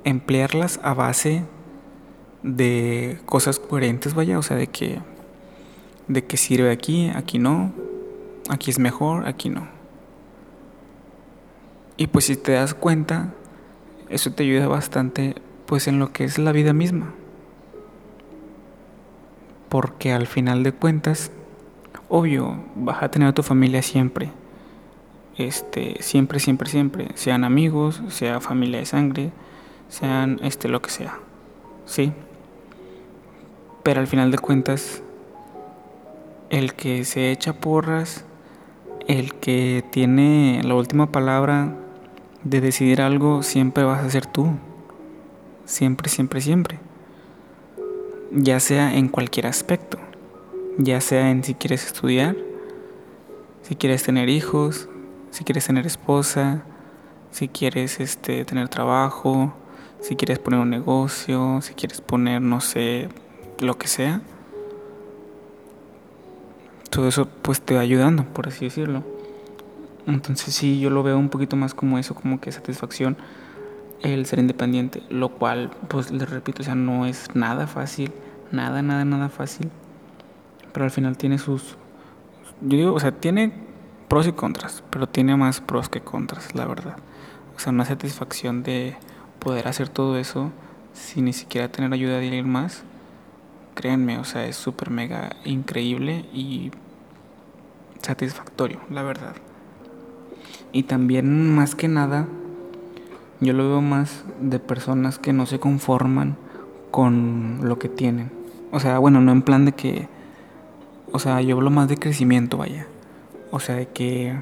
emplearlas 0.05 0.81
a 0.83 0.95
base 0.95 1.45
de 2.43 3.21
cosas 3.25 3.59
coherentes, 3.61 4.15
vaya, 4.15 4.39
o 4.39 4.43
sea, 4.43 4.57
de 4.57 4.67
que 4.67 5.01
de 6.09 6.25
sirve 6.37 6.71
aquí, 6.71 7.11
aquí 7.15 7.39
no, 7.39 7.73
aquí 8.49 8.71
es 8.71 8.79
mejor, 8.79 9.27
aquí 9.27 9.49
no. 9.49 9.69
Y 11.97 12.09
pues 12.09 12.25
si 12.25 12.37
te 12.37 12.53
das 12.53 12.75
cuenta, 12.75 13.33
eso 14.09 14.33
te 14.33 14.43
ayuda 14.43 14.67
bastante 14.67 15.37
pues 15.67 15.87
en 15.87 15.99
lo 15.99 16.13
que 16.13 16.25
es 16.25 16.39
la 16.39 16.53
vida 16.53 16.73
misma. 16.73 17.15
Porque 19.69 20.13
al 20.13 20.27
final 20.27 20.65
de 20.65 20.73
cuentas, 20.73 21.31
obvio, 22.13 22.57
vas 22.77 23.03
a 23.03 23.11
tener 23.11 23.29
a 23.29 23.33
tu 23.33 23.43
familia 23.43 23.81
siempre. 23.81 24.31
Este, 25.39 25.97
siempre, 26.01 26.41
siempre, 26.41 26.69
siempre, 26.69 27.09
sean 27.15 27.43
amigos, 27.43 28.03
sea 28.09 28.39
familia 28.39 28.81
de 28.81 28.85
sangre, 28.85 29.33
sean 29.89 30.39
este 30.43 30.69
lo 30.69 30.83
que 30.83 30.91
sea. 30.91 31.19
¿Sí? 31.87 32.13
Pero 33.83 34.01
al 34.01 34.07
final 34.07 34.31
de 34.31 34.39
cuentas 34.39 35.03
el 36.51 36.75
que 36.75 37.07
se 37.07 37.31
echa 37.31 37.55
porras, 37.55 38.27
el 39.09 39.33
que 39.33 39.83
tiene 39.91 40.61
la 40.65 40.75
última 40.75 41.11
palabra 41.11 41.75
de 42.45 42.61
decidir 42.61 43.01
algo 43.01 43.43
siempre 43.43 43.85
vas 43.85 44.05
a 44.05 44.11
ser 44.11 44.27
tú. 44.27 44.51
Siempre, 45.65 46.11
siempre, 46.11 46.43
siempre. 46.43 46.79
Ya 48.33 48.61
sea 48.61 48.95
en 48.95 49.09
cualquier 49.09 49.47
aspecto. 49.47 50.02
Ya 50.79 51.01
sea 51.01 51.31
en 51.31 51.45
si 51.45 51.55
quieres 51.55 51.85
estudiar, 51.85 52.37
si 53.63 53.77
quieres 53.77 54.03
tener 54.03 54.29
hijos, 54.29 54.89
si 55.31 55.45
quieres 55.45 55.67
tener 55.67 55.87
esposa, 55.87 56.63
si 57.31 57.49
quieres 57.49 58.01
este, 58.01 58.45
tener 58.45 58.69
trabajo, 58.69 59.55
si 60.01 60.17
quieres 60.17 60.39
poner 60.39 60.61
un 60.61 60.71
negocio, 60.71 61.61
si 61.63 61.75
quieres 61.75 62.01
poner, 62.01 62.41
no 62.41 62.61
sé, 62.61 63.09
lo 63.61 63.77
que 63.79 63.87
sea. 63.87 64.23
Todo 66.91 67.09
eso 67.09 67.29
pues 67.43 67.61
te 67.61 67.75
va 67.75 67.81
ayudando, 67.81 68.25
por 68.25 68.49
así 68.49 68.67
decirlo. 68.67 69.05
Entonces 70.07 70.55
sí, 70.55 70.81
yo 70.81 70.91
lo 70.91 71.03
veo 71.03 71.19
un 71.19 71.29
poquito 71.29 71.57
más 71.57 71.75
como 71.75 71.99
eso, 71.99 72.15
como 72.15 72.41
que 72.41 72.51
satisfacción 72.51 73.17
el 74.03 74.27
ser 74.27 74.41
independiente, 74.41 75.03
lo 75.11 75.29
cual, 75.29 75.71
pues 75.89 76.11
les 76.11 76.29
repito, 76.29 76.63
o 76.63 76.65
sea, 76.65 76.75
no 76.75 77.07
es 77.07 77.29
nada 77.35 77.67
fácil, 77.67 78.11
nada, 78.51 78.83
nada, 78.83 79.05
nada 79.05 79.29
fácil, 79.29 79.71
pero 80.73 80.85
al 80.85 80.91
final 80.91 81.17
tiene 81.17 81.39
sus, 81.39 81.77
yo 82.61 82.77
digo, 82.77 82.95
o 82.95 83.01
sea, 83.01 83.13
tiene 83.13 83.53
pros 84.09 84.27
y 84.27 84.33
contras, 84.33 84.83
pero 84.91 85.09
tiene 85.09 85.37
más 85.37 85.61
pros 85.61 85.89
que 85.89 86.01
contras, 86.01 86.55
la 86.55 86.67
verdad. 86.67 86.97
O 87.57 87.59
sea, 87.59 87.73
una 87.73 87.85
satisfacción 87.85 88.63
de 88.63 88.97
poder 89.39 89.69
hacer 89.69 89.89
todo 89.89 90.19
eso 90.19 90.51
sin 90.93 91.25
ni 91.25 91.33
siquiera 91.33 91.71
tener 91.71 91.93
ayuda 91.93 92.19
de 92.19 92.27
alguien 92.27 92.51
más, 92.51 92.85
créanme, 93.75 94.19
o 94.19 94.25
sea, 94.25 94.47
es 94.47 94.57
súper 94.57 94.91
mega 94.91 95.37
increíble 95.45 96.27
y 96.33 96.71
satisfactorio, 98.01 98.81
la 98.91 99.03
verdad. 99.03 99.35
Y 100.73 100.85
también 100.85 101.55
más 101.55 101.75
que 101.75 101.89
nada 101.89 102.27
yo 103.43 103.53
lo 103.53 103.69
veo 103.69 103.81
más 103.81 104.25
de 104.41 104.61
personas 104.61 105.19
que 105.19 105.33
no 105.33 105.47
se 105.47 105.59
conforman 105.59 106.37
con 106.93 107.59
lo 107.63 107.79
que 107.79 107.89
tienen. 107.89 108.31
O 108.71 108.79
sea, 108.79 108.99
bueno, 108.99 109.21
no 109.21 109.33
en 109.33 109.43
plan 109.43 109.65
de 109.65 109.73
que, 109.73 110.09
o 111.13 111.19
sea, 111.19 111.41
yo 111.43 111.57
hablo 111.57 111.71
más 111.71 111.89
de 111.89 111.99
crecimiento, 111.99 112.57
vaya. 112.57 112.87
O 113.51 113.61
sea, 113.61 113.77
de 113.77 113.87
que 113.87 114.35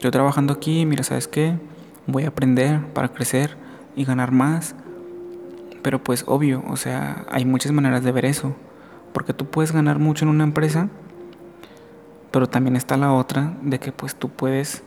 yo 0.00 0.10
trabajando 0.10 0.52
aquí, 0.52 0.86
mira, 0.86 1.02
¿sabes 1.02 1.26
qué? 1.26 1.56
Voy 2.06 2.24
a 2.24 2.28
aprender 2.28 2.80
para 2.92 3.08
crecer 3.08 3.56
y 3.96 4.04
ganar 4.04 4.30
más. 4.30 4.76
Pero 5.82 6.02
pues 6.02 6.24
obvio, 6.28 6.62
o 6.68 6.76
sea, 6.76 7.26
hay 7.30 7.44
muchas 7.44 7.72
maneras 7.72 8.04
de 8.04 8.12
ver 8.12 8.24
eso. 8.24 8.54
Porque 9.12 9.32
tú 9.32 9.46
puedes 9.46 9.72
ganar 9.72 9.98
mucho 9.98 10.24
en 10.24 10.30
una 10.30 10.44
empresa, 10.44 10.88
pero 12.30 12.48
también 12.48 12.76
está 12.76 12.96
la 12.96 13.12
otra 13.12 13.56
de 13.62 13.78
que 13.78 13.92
pues 13.92 14.14
tú 14.14 14.28
puedes 14.30 14.82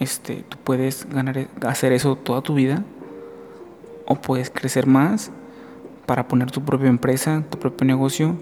este 0.00 0.44
tú 0.48 0.58
puedes 0.62 1.08
ganar 1.08 1.48
hacer 1.66 1.92
eso 1.92 2.16
toda 2.16 2.42
tu 2.42 2.54
vida 2.54 2.84
o 4.06 4.16
puedes 4.16 4.50
crecer 4.50 4.86
más 4.86 5.30
para 6.06 6.26
poner 6.26 6.50
tu 6.50 6.64
propia 6.64 6.88
empresa, 6.88 7.44
tu 7.48 7.58
propio 7.58 7.86
negocio 7.86 8.36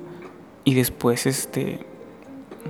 y 0.64 0.74
después 0.74 1.26
este 1.26 1.86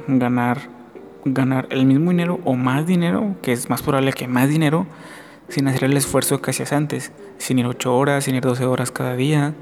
ganar 0.06 0.80
ganar 1.24 1.66
el 1.70 1.86
mismo 1.86 2.10
dinero 2.10 2.40
o 2.44 2.54
más 2.54 2.86
dinero, 2.86 3.36
que 3.42 3.52
es 3.52 3.68
más 3.68 3.82
probable 3.82 4.12
que 4.12 4.28
más 4.28 4.48
dinero 4.48 4.86
sin 5.48 5.66
hacer 5.68 5.84
el 5.84 5.96
esfuerzo 5.96 6.40
que 6.40 6.50
hacías 6.50 6.72
antes, 6.72 7.12
sin 7.38 7.58
ir 7.58 7.66
8 7.66 7.96
horas, 7.96 8.24
sin 8.24 8.36
ir 8.36 8.42
12 8.42 8.64
horas 8.66 8.90
cada 8.90 9.16
día, 9.16 9.54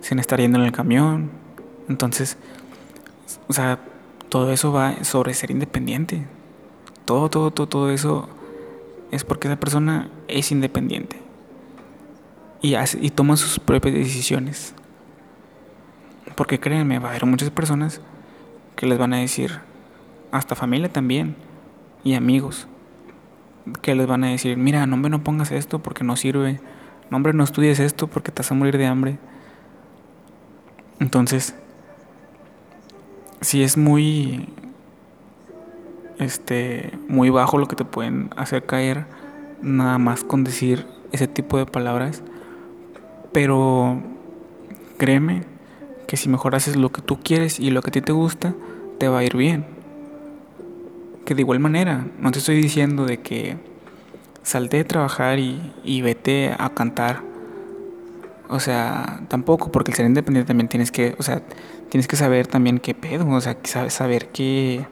sin 0.00 0.18
estar 0.18 0.40
yendo 0.40 0.58
en 0.58 0.64
el 0.64 0.72
camión. 0.72 1.30
Entonces, 1.88 2.36
o 3.46 3.52
sea, 3.52 3.78
todo 4.28 4.52
eso 4.52 4.72
va 4.72 5.04
sobre 5.04 5.34
ser 5.34 5.52
independiente. 5.52 6.26
Todo, 7.04 7.30
todo, 7.30 7.50
todo, 7.52 7.68
todo 7.68 7.90
eso 7.90 8.28
es 9.10 9.24
porque 9.24 9.48
esa 9.48 9.58
persona 9.58 10.10
es 10.26 10.50
independiente 10.50 11.16
y, 12.60 12.74
hace, 12.74 12.98
y 13.00 13.10
toma 13.10 13.36
sus 13.36 13.60
propias 13.60 13.94
decisiones. 13.94 14.74
Porque 16.34 16.58
créanme, 16.58 16.98
va 16.98 17.08
a 17.08 17.10
haber 17.10 17.26
muchas 17.26 17.50
personas 17.50 18.00
que 18.76 18.86
les 18.86 18.98
van 18.98 19.14
a 19.14 19.18
decir, 19.18 19.60
hasta 20.30 20.54
familia 20.54 20.92
también, 20.92 21.36
y 22.04 22.14
amigos, 22.14 22.66
que 23.80 23.94
les 23.94 24.06
van 24.06 24.24
a 24.24 24.28
decir, 24.28 24.56
mira, 24.56 24.86
no 24.86 24.96
no 24.96 25.24
pongas 25.24 25.52
esto 25.52 25.80
porque 25.80 26.04
no 26.04 26.16
sirve, 26.16 26.60
no 27.10 27.16
hombre, 27.16 27.32
no 27.32 27.44
estudies 27.44 27.80
esto 27.80 28.06
porque 28.06 28.32
te 28.32 28.40
vas 28.40 28.50
a 28.50 28.54
morir 28.54 28.78
de 28.78 28.86
hambre. 28.86 29.18
Entonces, 30.98 31.54
si 33.42 33.62
es 33.62 33.76
muy 33.76 34.48
este 36.18 36.96
muy 37.08 37.30
bajo 37.30 37.58
lo 37.58 37.66
que 37.66 37.76
te 37.76 37.84
pueden 37.84 38.30
hacer 38.36 38.64
caer 38.64 39.06
nada 39.60 39.98
más 39.98 40.22
con 40.24 40.44
decir 40.44 40.86
ese 41.10 41.26
tipo 41.26 41.58
de 41.58 41.66
palabras 41.66 42.22
pero 43.32 44.00
créeme 44.96 45.42
que 46.12 46.18
si 46.18 46.28
mejor 46.28 46.54
haces 46.54 46.76
lo 46.76 46.92
que 46.92 47.00
tú 47.00 47.20
quieres 47.22 47.58
y 47.58 47.70
lo 47.70 47.80
que 47.80 47.88
a 47.88 47.92
ti 47.92 48.02
te 48.02 48.12
gusta 48.12 48.52
te 48.98 49.08
va 49.08 49.20
a 49.20 49.24
ir 49.24 49.34
bien 49.34 49.64
que 51.24 51.34
de 51.34 51.40
igual 51.40 51.58
manera 51.58 52.06
no 52.20 52.30
te 52.32 52.40
estoy 52.40 52.60
diciendo 52.60 53.06
de 53.06 53.22
que 53.22 53.56
salte 54.42 54.76
de 54.76 54.84
trabajar 54.84 55.38
y, 55.38 55.72
y 55.84 56.02
vete 56.02 56.54
a 56.58 56.68
cantar 56.74 57.22
o 58.50 58.60
sea, 58.60 59.22
tampoco, 59.28 59.72
porque 59.72 59.92
el 59.92 59.96
ser 59.96 60.04
independiente 60.04 60.48
también 60.48 60.68
tienes 60.68 60.92
que, 60.92 61.14
o 61.18 61.22
sea, 61.22 61.40
tienes 61.88 62.06
que 62.06 62.16
saber 62.16 62.46
también 62.46 62.80
qué 62.80 62.92
pedo, 62.92 63.26
o 63.26 63.40
sea, 63.40 63.56
saber 63.88 64.28
qué, 64.28 64.84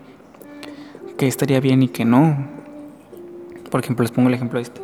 qué 1.18 1.28
estaría 1.28 1.60
bien 1.60 1.82
y 1.82 1.88
qué 1.88 2.06
no. 2.06 2.48
Por 3.70 3.80
ejemplo, 3.80 4.02
les 4.02 4.12
pongo 4.12 4.28
el 4.28 4.34
ejemplo 4.34 4.58
este. 4.58 4.80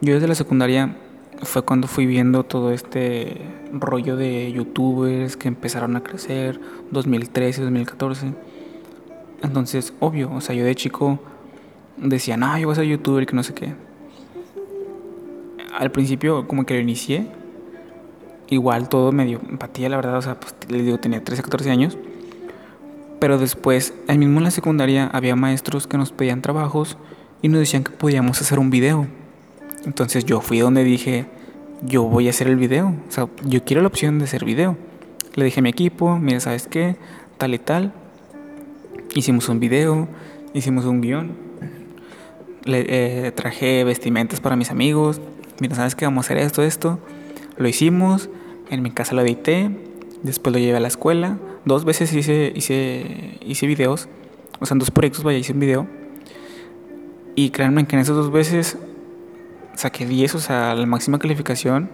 Yo 0.00 0.14
desde 0.14 0.26
la 0.26 0.34
secundaria 0.34 0.96
fue 1.42 1.62
cuando 1.62 1.88
fui 1.88 2.06
viendo 2.06 2.44
todo 2.44 2.72
este 2.72 3.40
rollo 3.72 4.16
de 4.16 4.52
youtubers 4.52 5.36
que 5.36 5.48
empezaron 5.48 5.96
a 5.96 6.02
crecer, 6.02 6.60
2013, 6.90 7.62
2014. 7.62 8.34
Entonces, 9.42 9.92
obvio, 10.00 10.32
o 10.32 10.40
sea, 10.40 10.54
yo 10.54 10.64
de 10.64 10.74
chico 10.74 11.18
decía, 11.96 12.36
no, 12.36 12.56
yo 12.58 12.66
voy 12.66 12.72
a 12.72 12.76
ser 12.76 12.84
youtuber 12.84 13.26
que 13.26 13.36
no 13.36 13.42
sé 13.42 13.54
qué. 13.54 13.74
Al 15.78 15.90
principio 15.90 16.48
como 16.48 16.64
que 16.64 16.74
lo 16.74 16.80
inicié 16.80 17.28
igual 18.48 18.88
todo 18.88 19.12
me 19.12 19.24
dio 19.24 19.40
empatía, 19.48 19.88
la 19.88 19.96
verdad, 19.96 20.18
o 20.18 20.22
sea, 20.22 20.38
pues 20.38 20.54
les 20.68 20.84
digo, 20.84 20.98
tenía 20.98 21.22
13, 21.22 21.42
14 21.42 21.70
años. 21.70 21.98
Pero 23.18 23.38
después, 23.38 23.94
ahí 24.08 24.18
mismo 24.18 24.38
en 24.38 24.44
la 24.44 24.50
secundaria, 24.50 25.06
había 25.12 25.36
maestros 25.36 25.86
que 25.86 25.96
nos 25.96 26.12
pedían 26.12 26.42
trabajos 26.42 26.98
y 27.42 27.48
nos 27.48 27.60
decían 27.60 27.82
que 27.82 27.92
podíamos 27.92 28.40
hacer 28.40 28.58
un 28.58 28.70
video. 28.70 29.06
Entonces 29.86 30.24
yo 30.24 30.40
fui 30.40 30.58
donde 30.58 30.82
dije, 30.82 31.26
yo 31.82 32.02
voy 32.02 32.26
a 32.26 32.30
hacer 32.30 32.48
el 32.48 32.56
video, 32.56 32.88
o 32.88 33.10
sea, 33.10 33.28
yo 33.44 33.64
quiero 33.64 33.82
la 33.82 33.88
opción 33.88 34.18
de 34.18 34.24
hacer 34.24 34.44
video. 34.44 34.76
Le 35.36 35.44
dije 35.44 35.60
a 35.60 35.62
mi 35.62 35.68
equipo, 35.68 36.18
mira, 36.18 36.40
¿sabes 36.40 36.66
qué? 36.66 36.96
Tal 37.38 37.54
y 37.54 37.58
tal. 37.58 37.92
Hicimos 39.14 39.48
un 39.48 39.60
video, 39.60 40.08
hicimos 40.54 40.84
un 40.86 41.00
guion. 41.00 41.36
Le 42.64 42.84
eh, 43.28 43.32
traje 43.32 43.84
vestimentas 43.84 44.40
para 44.40 44.56
mis 44.56 44.70
amigos. 44.70 45.20
Mira, 45.60 45.76
¿sabes 45.76 45.94
qué? 45.94 46.04
Vamos 46.04 46.24
a 46.24 46.26
hacer 46.26 46.38
esto, 46.38 46.62
esto. 46.62 46.98
Lo 47.56 47.68
hicimos, 47.68 48.28
en 48.70 48.82
mi 48.82 48.90
casa 48.90 49.14
lo 49.14 49.22
edité, 49.22 49.70
después 50.22 50.52
lo 50.52 50.58
llevé 50.58 50.78
a 50.78 50.80
la 50.80 50.88
escuela. 50.88 51.38
Dos 51.64 51.84
veces 51.84 52.12
hice, 52.12 52.52
hice, 52.54 53.38
hice 53.40 53.66
videos, 53.66 54.08
o 54.58 54.66
sea, 54.66 54.74
en 54.74 54.80
dos 54.80 54.90
proyectos 54.90 55.22
vaya, 55.22 55.38
hice 55.38 55.52
un 55.52 55.60
video. 55.60 55.86
Y 57.36 57.50
créanme 57.50 57.86
que 57.86 57.96
en 57.96 58.02
esas 58.02 58.16
dos 58.16 58.32
veces 58.32 58.78
saqué 59.76 60.06
10, 60.06 60.34
o 60.34 60.38
sea, 60.40 60.74
la 60.74 60.86
máxima 60.86 61.18
calificación. 61.18 61.90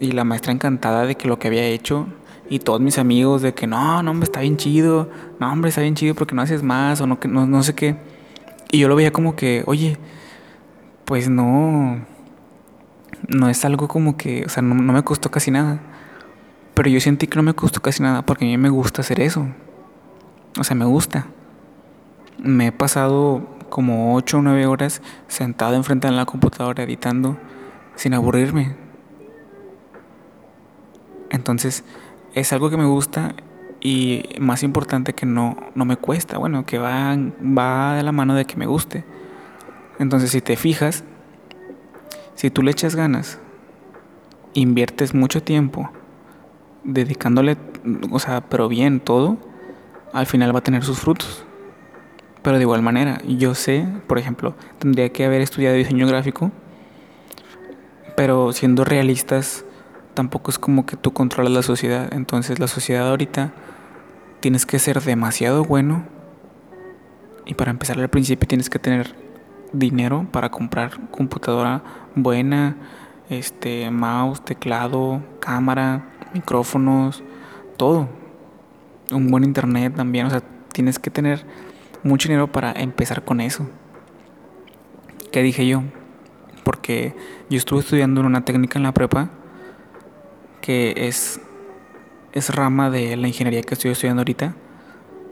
Y 0.00 0.12
la 0.12 0.24
maestra 0.24 0.52
encantada 0.52 1.06
de 1.06 1.14
que 1.14 1.28
lo 1.28 1.38
que 1.38 1.48
había 1.48 1.64
hecho. 1.64 2.06
Y 2.48 2.58
todos 2.58 2.80
mis 2.80 2.98
amigos 2.98 3.42
de 3.42 3.54
que 3.54 3.66
no, 3.66 4.02
no, 4.02 4.10
hombre, 4.10 4.24
está 4.24 4.40
bien 4.40 4.56
chido. 4.56 5.10
No, 5.38 5.52
hombre, 5.52 5.68
está 5.68 5.80
bien 5.80 5.94
chido 5.94 6.14
porque 6.14 6.34
no 6.34 6.42
haces 6.42 6.62
más 6.62 7.00
o 7.00 7.06
no, 7.06 7.18
no, 7.28 7.46
no 7.46 7.62
sé 7.62 7.74
qué. 7.74 7.96
Y 8.72 8.78
yo 8.78 8.88
lo 8.88 8.96
veía 8.96 9.12
como 9.12 9.36
que, 9.36 9.62
oye, 9.66 9.98
pues 11.04 11.28
no, 11.28 12.04
no 13.28 13.48
es 13.48 13.64
algo 13.64 13.88
como 13.88 14.16
que, 14.16 14.44
o 14.46 14.48
sea, 14.48 14.62
no, 14.62 14.74
me 14.74 15.02
costó 15.02 15.30
casi 15.30 15.50
nada. 15.50 15.80
Pero 16.74 16.88
yo 16.88 17.00
sentí 17.00 17.26
que 17.26 17.36
no 17.36 17.42
me 17.42 17.54
costó 17.54 17.80
casi 17.80 18.02
nada 18.02 18.24
porque 18.24 18.44
a 18.44 18.48
mí 18.48 18.56
me 18.56 18.70
gusta 18.70 19.02
hacer 19.02 19.20
eso. 19.20 19.46
O 20.58 20.64
sea, 20.64 20.74
me 20.74 20.84
gusta. 20.84 21.26
Me 22.38 22.68
he 22.68 22.72
pasado 22.72 23.46
como 23.72 24.14
8 24.14 24.36
o 24.36 24.42
9 24.42 24.66
horas 24.66 25.00
sentado 25.28 25.74
enfrente 25.76 26.06
de 26.06 26.12
la 26.12 26.26
computadora 26.26 26.82
editando 26.82 27.38
sin 27.94 28.12
aburrirme. 28.12 28.76
Entonces, 31.30 31.82
es 32.34 32.52
algo 32.52 32.68
que 32.68 32.76
me 32.76 32.84
gusta 32.84 33.34
y 33.80 34.24
más 34.38 34.62
importante 34.62 35.14
que 35.14 35.24
no, 35.24 35.56
no 35.74 35.86
me 35.86 35.96
cuesta. 35.96 36.36
Bueno, 36.36 36.66
que 36.66 36.76
va, 36.76 37.16
va 37.16 37.94
de 37.94 38.02
la 38.02 38.12
mano 38.12 38.34
de 38.34 38.44
que 38.44 38.56
me 38.56 38.66
guste. 38.66 39.06
Entonces, 39.98 40.32
si 40.32 40.42
te 40.42 40.56
fijas, 40.56 41.02
si 42.34 42.50
tú 42.50 42.60
le 42.62 42.72
echas 42.72 42.94
ganas, 42.94 43.38
inviertes 44.52 45.14
mucho 45.14 45.42
tiempo 45.42 45.90
dedicándole, 46.84 47.56
o 48.10 48.18
sea, 48.18 48.42
pero 48.42 48.68
bien 48.68 49.00
todo, 49.00 49.38
al 50.12 50.26
final 50.26 50.54
va 50.54 50.58
a 50.58 50.62
tener 50.62 50.84
sus 50.84 50.98
frutos. 50.98 51.46
Pero 52.42 52.56
de 52.56 52.62
igual 52.62 52.82
manera, 52.82 53.20
yo 53.26 53.54
sé, 53.54 53.86
por 54.06 54.18
ejemplo, 54.18 54.54
tendría 54.78 55.10
que 55.10 55.24
haber 55.24 55.42
estudiado 55.42 55.76
diseño 55.76 56.06
gráfico, 56.06 56.50
pero 58.16 58.52
siendo 58.52 58.84
realistas, 58.84 59.64
tampoco 60.14 60.50
es 60.50 60.58
como 60.58 60.84
que 60.86 60.96
tú 60.96 61.12
controlas 61.12 61.52
la 61.52 61.62
sociedad. 61.62 62.12
Entonces 62.12 62.58
la 62.58 62.66
sociedad 62.66 63.08
ahorita 63.08 63.52
tienes 64.40 64.66
que 64.66 64.78
ser 64.78 65.00
demasiado 65.00 65.64
bueno 65.64 66.04
y 67.46 67.54
para 67.54 67.70
empezar 67.70 67.98
al 67.98 68.08
principio 68.08 68.48
tienes 68.48 68.70
que 68.70 68.78
tener 68.78 69.14
dinero 69.72 70.26
para 70.30 70.50
comprar 70.50 71.08
computadora 71.10 71.82
buena, 72.14 72.76
este 73.30 73.90
mouse, 73.90 74.44
teclado, 74.44 75.22
cámara, 75.40 76.10
micrófonos, 76.34 77.22
todo. 77.76 78.08
Un 79.10 79.28
buen 79.28 79.44
internet 79.44 79.94
también, 79.96 80.26
o 80.26 80.30
sea, 80.30 80.42
tienes 80.72 80.98
que 80.98 81.10
tener 81.10 81.44
mucho 82.02 82.28
dinero 82.28 82.50
para 82.50 82.72
empezar 82.72 83.24
con 83.24 83.40
eso. 83.40 83.68
¿Qué 85.30 85.42
dije 85.42 85.66
yo? 85.66 85.82
Porque 86.64 87.14
yo 87.48 87.58
estuve 87.58 87.80
estudiando 87.80 88.20
una 88.20 88.44
técnica 88.44 88.78
en 88.78 88.82
la 88.84 88.92
prepa 88.92 89.30
que 90.60 90.94
es 90.96 91.40
es 92.32 92.54
rama 92.54 92.90
de 92.90 93.16
la 93.16 93.28
ingeniería 93.28 93.62
que 93.62 93.74
estoy 93.74 93.90
estudiando 93.90 94.20
ahorita. 94.20 94.54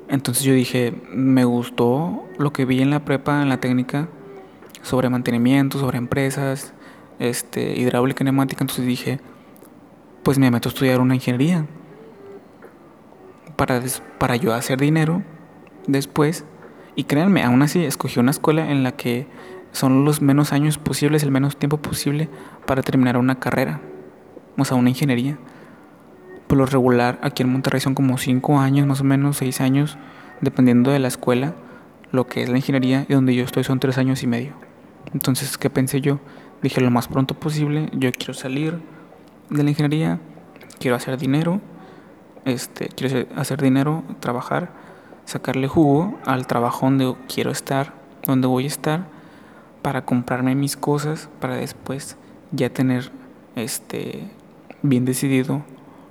Entonces 0.08 0.44
yo 0.44 0.52
dije, 0.52 0.92
me 1.12 1.44
gustó 1.44 2.24
lo 2.38 2.52
que 2.52 2.64
vi 2.64 2.82
en 2.82 2.90
la 2.90 3.04
prepa, 3.04 3.42
en 3.42 3.48
la 3.48 3.58
técnica, 3.58 4.08
sobre 4.82 5.08
mantenimiento, 5.08 5.78
sobre 5.78 5.98
empresas, 5.98 6.72
este, 7.18 7.78
hidráulica 7.78 8.22
y 8.22 8.26
neumática, 8.26 8.62
entonces 8.62 8.86
dije, 8.86 9.20
pues 10.22 10.38
me 10.38 10.50
meto 10.50 10.68
a 10.68 10.72
estudiar 10.72 11.00
una 11.00 11.14
ingeniería 11.14 11.66
para, 13.56 13.82
para 14.18 14.36
yo 14.36 14.52
hacer 14.52 14.78
dinero 14.78 15.22
después. 15.86 16.44
Y 16.96 17.04
créanme, 17.04 17.42
aún 17.42 17.62
así 17.62 17.84
escogí 17.84 18.18
una 18.20 18.30
escuela 18.30 18.70
en 18.70 18.82
la 18.82 18.92
que 18.92 19.26
son 19.72 20.04
los 20.04 20.20
menos 20.22 20.52
años 20.52 20.78
posibles, 20.78 21.22
el 21.22 21.30
menos 21.30 21.56
tiempo 21.56 21.78
posible 21.78 22.28
para 22.66 22.82
terminar 22.82 23.16
una 23.16 23.38
carrera, 23.38 23.80
o 24.56 24.64
sea, 24.64 24.76
una 24.76 24.90
ingeniería. 24.90 25.38
Por 26.46 26.58
lo 26.58 26.66
regular, 26.66 27.18
aquí 27.22 27.42
en 27.42 27.52
Monterrey 27.52 27.80
son 27.80 27.94
como 27.94 28.18
5 28.18 28.58
años, 28.58 28.86
más 28.86 29.00
o 29.00 29.04
menos, 29.04 29.36
6 29.36 29.60
años, 29.60 29.98
dependiendo 30.40 30.90
de 30.90 30.98
la 30.98 31.08
escuela, 31.08 31.54
lo 32.10 32.26
que 32.26 32.42
es 32.42 32.48
la 32.48 32.56
ingeniería, 32.56 33.06
y 33.08 33.14
donde 33.14 33.34
yo 33.34 33.44
estoy 33.44 33.62
son 33.62 33.78
3 33.78 33.98
años 33.98 34.22
y 34.22 34.26
medio. 34.26 34.54
Entonces, 35.14 35.56
¿qué 35.56 35.70
pensé 35.70 36.00
yo? 36.00 36.18
Dije 36.62 36.80
lo 36.80 36.90
más 36.90 37.08
pronto 37.08 37.34
posible, 37.34 37.88
yo 37.92 38.10
quiero 38.12 38.34
salir 38.34 38.80
de 39.48 39.62
la 39.62 39.70
ingeniería, 39.70 40.18
quiero 40.78 40.96
hacer 40.96 41.16
dinero, 41.16 41.60
este, 42.44 42.88
quiero 42.88 43.26
hacer 43.36 43.62
dinero, 43.62 44.02
trabajar, 44.18 44.72
sacarle 45.24 45.68
jugo 45.68 46.18
al 46.26 46.46
trabajo 46.46 46.86
donde 46.86 47.14
quiero 47.32 47.50
estar, 47.50 47.94
donde 48.22 48.46
voy 48.46 48.64
a 48.64 48.68
estar, 48.68 49.06
para 49.82 50.04
comprarme 50.04 50.54
mis 50.54 50.76
cosas, 50.76 51.28
para 51.40 51.56
después 51.56 52.16
ya 52.52 52.70
tener 52.70 53.10
este 53.56 54.28
bien 54.82 55.04
decidido 55.04 55.62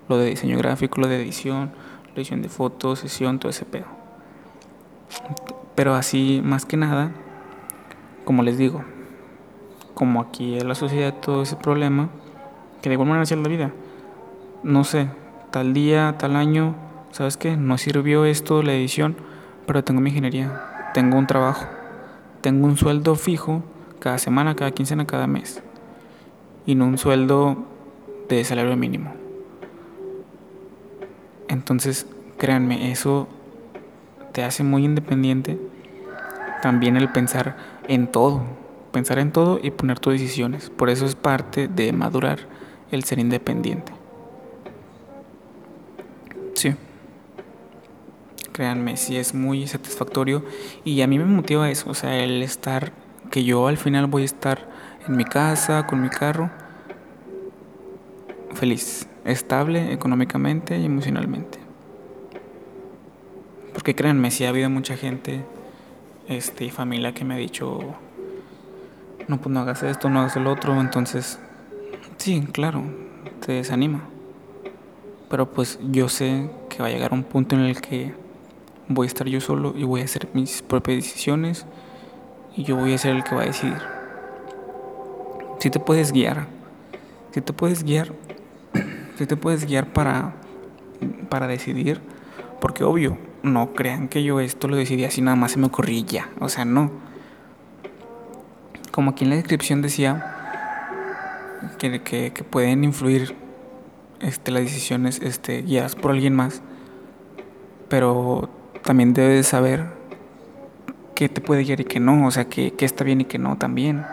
lo 0.07 0.17
de 0.17 0.29
diseño 0.31 0.57
gráfico, 0.57 1.01
lo 1.01 1.07
de 1.07 1.21
edición, 1.21 1.71
edición 2.15 2.41
de 2.41 2.49
fotos, 2.49 2.99
sesión, 2.99 3.39
todo 3.39 3.49
ese 3.49 3.65
pedo. 3.65 3.85
Pero 5.75 5.95
así, 5.95 6.41
más 6.43 6.65
que 6.65 6.77
nada, 6.77 7.11
como 8.25 8.43
les 8.43 8.57
digo, 8.57 8.83
como 9.93 10.21
aquí 10.21 10.57
en 10.57 10.67
la 10.67 10.75
sociedad 10.75 11.13
todo 11.13 11.43
ese 11.43 11.55
problema, 11.55 12.09
que 12.81 12.89
de 12.89 12.93
igual 12.93 13.09
manera 13.09 13.35
la 13.35 13.49
vida. 13.49 13.71
No 14.63 14.83
sé, 14.83 15.09
tal 15.51 15.73
día, 15.73 16.15
tal 16.17 16.35
año, 16.35 16.75
¿sabes 17.11 17.37
qué? 17.37 17.57
No 17.57 17.77
sirvió 17.77 18.25
esto, 18.25 18.63
la 18.63 18.73
edición, 18.73 19.15
pero 19.65 19.83
tengo 19.83 20.01
mi 20.01 20.09
ingeniería, 20.09 20.91
tengo 20.93 21.17
un 21.17 21.27
trabajo, 21.27 21.67
tengo 22.41 22.65
un 22.65 22.77
sueldo 22.77 23.15
fijo 23.15 23.63
cada 23.99 24.17
semana, 24.17 24.55
cada 24.55 24.71
quincena, 24.71 25.05
cada 25.05 25.27
mes, 25.27 25.61
y 26.65 26.75
no 26.75 26.85
un 26.85 26.97
sueldo 26.97 27.65
de 28.29 28.43
salario 28.43 28.75
mínimo. 28.75 29.13
Entonces, 31.47 32.05
créanme, 32.37 32.91
eso 32.91 33.27
te 34.31 34.43
hace 34.43 34.63
muy 34.63 34.85
independiente. 34.85 35.59
También 36.61 36.95
el 36.95 37.09
pensar 37.09 37.57
en 37.87 38.07
todo, 38.07 38.43
pensar 38.91 39.19
en 39.19 39.31
todo 39.31 39.59
y 39.61 39.71
poner 39.71 39.99
tus 39.99 40.13
decisiones. 40.13 40.69
Por 40.69 40.89
eso 40.89 41.05
es 41.05 41.15
parte 41.15 41.67
de 41.67 41.91
madurar 41.91 42.39
el 42.91 43.03
ser 43.03 43.19
independiente. 43.19 43.91
Sí. 46.53 46.75
Créanme, 48.59 48.97
sí 48.97 49.15
es 49.15 49.33
muy 49.33 49.67
satisfactorio 49.67 50.43
y 50.83 51.01
a 51.01 51.07
mí 51.07 51.17
me 51.17 51.23
motiva 51.23 51.69
eso, 51.71 51.89
o 51.89 51.93
sea, 51.93 52.21
el 52.21 52.43
estar, 52.43 52.91
que 53.31 53.45
yo 53.45 53.69
al 53.69 53.77
final 53.77 54.07
voy 54.07 54.23
a 54.23 54.25
estar 54.25 54.67
en 55.07 55.15
mi 55.15 55.23
casa, 55.23 55.87
con 55.87 56.01
mi 56.01 56.09
carro, 56.09 56.51
feliz, 58.53 59.07
estable 59.23 59.93
económicamente 59.93 60.77
y 60.77 60.83
emocionalmente. 60.83 61.57
Porque 63.71 63.95
créanme, 63.95 64.29
sí 64.29 64.43
ha 64.43 64.49
habido 64.49 64.69
mucha 64.69 64.97
gente 64.97 65.45
este, 66.27 66.65
y 66.65 66.69
familia 66.69 67.13
que 67.13 67.23
me 67.23 67.35
ha 67.35 67.37
dicho, 67.37 67.79
no, 69.29 69.37
pues 69.39 69.53
no 69.53 69.61
hagas 69.61 69.83
esto, 69.83 70.09
no 70.09 70.19
hagas 70.19 70.35
el 70.35 70.47
otro, 70.47 70.81
entonces, 70.81 71.39
sí, 72.17 72.45
claro, 72.51 72.83
te 73.39 73.53
desanima. 73.53 74.01
Pero 75.29 75.49
pues 75.49 75.79
yo 75.81 76.09
sé 76.09 76.49
que 76.67 76.79
va 76.79 76.89
a 76.89 76.91
llegar 76.91 77.13
un 77.13 77.23
punto 77.23 77.55
en 77.55 77.61
el 77.61 77.79
que 77.79 78.27
voy 78.89 79.05
a 79.05 79.07
estar 79.07 79.27
yo 79.27 79.39
solo 79.39 79.73
y 79.77 79.83
voy 79.83 80.01
a 80.01 80.05
hacer 80.05 80.27
mis 80.33 80.61
propias 80.63 80.97
decisiones 80.97 81.65
y 82.55 82.63
yo 82.63 82.75
voy 82.75 82.93
a 82.93 82.97
ser 82.97 83.15
el 83.15 83.23
que 83.23 83.35
va 83.35 83.43
a 83.43 83.45
decidir. 83.45 83.81
Si 85.59 85.69
te 85.69 85.79
puedes 85.79 86.11
guiar, 86.11 86.47
si 87.31 87.41
te 87.41 87.53
puedes 87.53 87.83
guiar, 87.83 88.13
si 89.17 89.25
te 89.25 89.37
puedes 89.37 89.65
guiar 89.65 89.93
para, 89.93 90.33
para 91.29 91.47
decidir, 91.47 92.01
porque 92.59 92.83
obvio, 92.83 93.17
no 93.43 93.73
crean 93.73 94.09
que 94.09 94.23
yo 94.23 94.39
esto 94.39 94.67
lo 94.67 94.75
decidí 94.75 95.05
así 95.05 95.21
nada 95.21 95.37
más 95.37 95.51
se 95.51 95.59
me 95.59 95.67
ocurrió 95.67 96.03
ya, 96.03 96.29
o 96.39 96.49
sea, 96.49 96.65
no. 96.65 96.91
Como 98.91 99.11
aquí 99.11 99.23
en 99.23 99.29
la 99.29 99.35
descripción 99.35 99.81
decía 99.81 100.35
que, 101.77 102.01
que, 102.01 102.33
que 102.33 102.43
pueden 102.43 102.83
influir 102.83 103.35
este, 104.19 104.51
las 104.51 104.63
decisiones 104.63 105.21
este, 105.21 105.61
guiadas 105.61 105.95
por 105.95 106.11
alguien 106.11 106.35
más, 106.35 106.61
pero 107.87 108.49
también 108.83 109.13
debes 109.13 109.47
saber 109.47 109.85
qué 111.15 111.29
te 111.29 111.41
puede 111.41 111.63
guiar 111.63 111.81
y 111.81 111.85
qué 111.85 111.99
no, 111.99 112.27
o 112.27 112.31
sea, 112.31 112.45
qué, 112.45 112.73
está 112.79 113.03
bien 113.03 113.21
y 113.21 113.25
qué 113.25 113.37
no 113.37 113.57
también. 113.57 114.05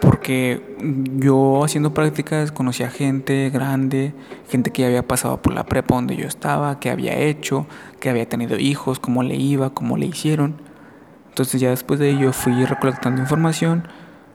Porque 0.00 0.62
yo 1.16 1.64
haciendo 1.64 1.94
prácticas 1.94 2.52
conocí 2.52 2.82
a 2.82 2.90
gente 2.90 3.50
grande, 3.50 4.14
gente 4.48 4.70
que 4.70 4.82
ya 4.82 4.88
había 4.88 5.06
pasado 5.06 5.40
por 5.40 5.54
la 5.54 5.64
prepa 5.64 5.94
donde 5.94 6.16
yo 6.16 6.26
estaba, 6.26 6.80
que 6.80 6.90
había 6.90 7.16
hecho, 7.16 7.66
que 8.00 8.10
había 8.10 8.28
tenido 8.28 8.58
hijos, 8.58 8.98
cómo 8.98 9.22
le 9.22 9.36
iba, 9.36 9.70
cómo 9.70 9.96
le 9.96 10.06
hicieron. 10.06 10.56
Entonces 11.28 11.60
ya 11.60 11.70
después 11.70 12.00
de 12.00 12.10
ello 12.10 12.32
fui 12.32 12.64
recolectando 12.64 13.20
información, 13.20 13.88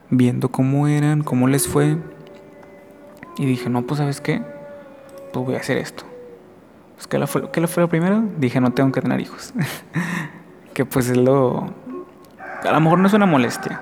viendo 0.08 0.50
cómo 0.50 0.86
eran, 0.88 1.22
cómo 1.22 1.48
les 1.48 1.66
fue 1.66 1.96
y 3.38 3.46
dije, 3.46 3.70
no, 3.70 3.82
pues 3.86 3.98
sabes 3.98 4.20
qué, 4.20 4.42
pues 5.32 5.46
voy 5.46 5.54
a 5.54 5.58
hacer 5.58 5.78
esto. 5.78 6.09
Pues, 7.00 7.08
¿qué, 7.08 7.26
fue, 7.26 7.50
¿Qué 7.50 7.66
fue 7.66 7.82
lo 7.82 7.88
primero? 7.88 8.22
Dije, 8.38 8.60
no 8.60 8.72
tengo 8.72 8.92
que 8.92 9.00
tener 9.00 9.20
hijos. 9.20 9.54
que 10.74 10.84
pues 10.84 11.08
es 11.08 11.16
lo... 11.16 11.72
A 12.62 12.72
lo 12.72 12.80
mejor 12.80 12.98
no 12.98 13.06
es 13.06 13.14
una 13.14 13.24
molestia, 13.24 13.80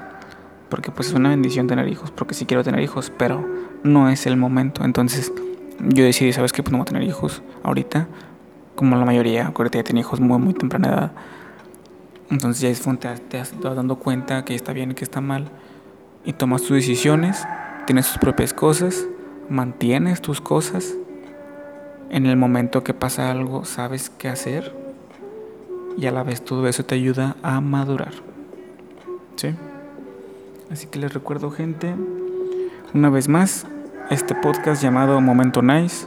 porque 0.68 0.92
pues 0.92 1.08
es 1.08 1.14
una 1.14 1.30
bendición 1.30 1.66
tener 1.66 1.88
hijos, 1.88 2.12
porque 2.12 2.34
sí 2.34 2.46
quiero 2.46 2.62
tener 2.62 2.80
hijos, 2.80 3.12
pero 3.18 3.44
no 3.82 4.08
es 4.08 4.26
el 4.26 4.36
momento. 4.36 4.84
Entonces 4.84 5.32
yo 5.80 6.04
decidí, 6.04 6.32
¿sabes 6.32 6.52
qué? 6.52 6.62
Pues 6.62 6.70
no 6.70 6.78
voy 6.78 6.82
a 6.82 6.84
tener 6.84 7.02
hijos 7.02 7.42
ahorita, 7.64 8.06
como 8.76 8.94
la 8.94 9.04
mayoría, 9.04 9.52
ahorita 9.52 9.78
ya 9.78 9.84
tiene 9.84 9.98
hijos 9.98 10.20
muy, 10.20 10.38
muy 10.38 10.54
temprana 10.54 10.88
edad. 10.88 11.12
Entonces 12.30 12.62
ya 12.62 12.68
es 12.68 12.80
te, 13.00 13.14
te 13.16 13.38
vas 13.38 13.74
dando 13.74 13.96
cuenta 13.96 14.44
que 14.44 14.54
está 14.54 14.72
bien 14.72 14.92
y 14.92 14.94
que 14.94 15.02
está 15.02 15.20
mal, 15.20 15.50
y 16.24 16.34
tomas 16.34 16.62
tus 16.62 16.76
decisiones, 16.76 17.44
tienes 17.84 18.06
tus 18.06 18.18
propias 18.18 18.54
cosas, 18.54 19.08
mantienes 19.48 20.22
tus 20.22 20.40
cosas. 20.40 20.94
En 22.10 22.26
el 22.26 22.36
momento 22.36 22.82
que 22.82 22.94
pasa 22.94 23.30
algo, 23.30 23.64
sabes 23.64 24.10
qué 24.10 24.28
hacer. 24.28 24.74
Y 25.96 26.06
a 26.06 26.12
la 26.12 26.22
vez 26.22 26.42
todo 26.42 26.66
eso 26.68 26.84
te 26.84 26.94
ayuda 26.94 27.36
a 27.42 27.60
madurar. 27.60 28.12
¿Sí? 29.36 29.54
Así 30.70 30.86
que 30.86 30.98
les 30.98 31.12
recuerdo, 31.12 31.50
gente, 31.50 31.94
una 32.94 33.10
vez 33.10 33.28
más, 33.28 33.66
este 34.10 34.34
podcast 34.34 34.82
llamado 34.82 35.20
Momento 35.20 35.60
Nice. 35.60 36.06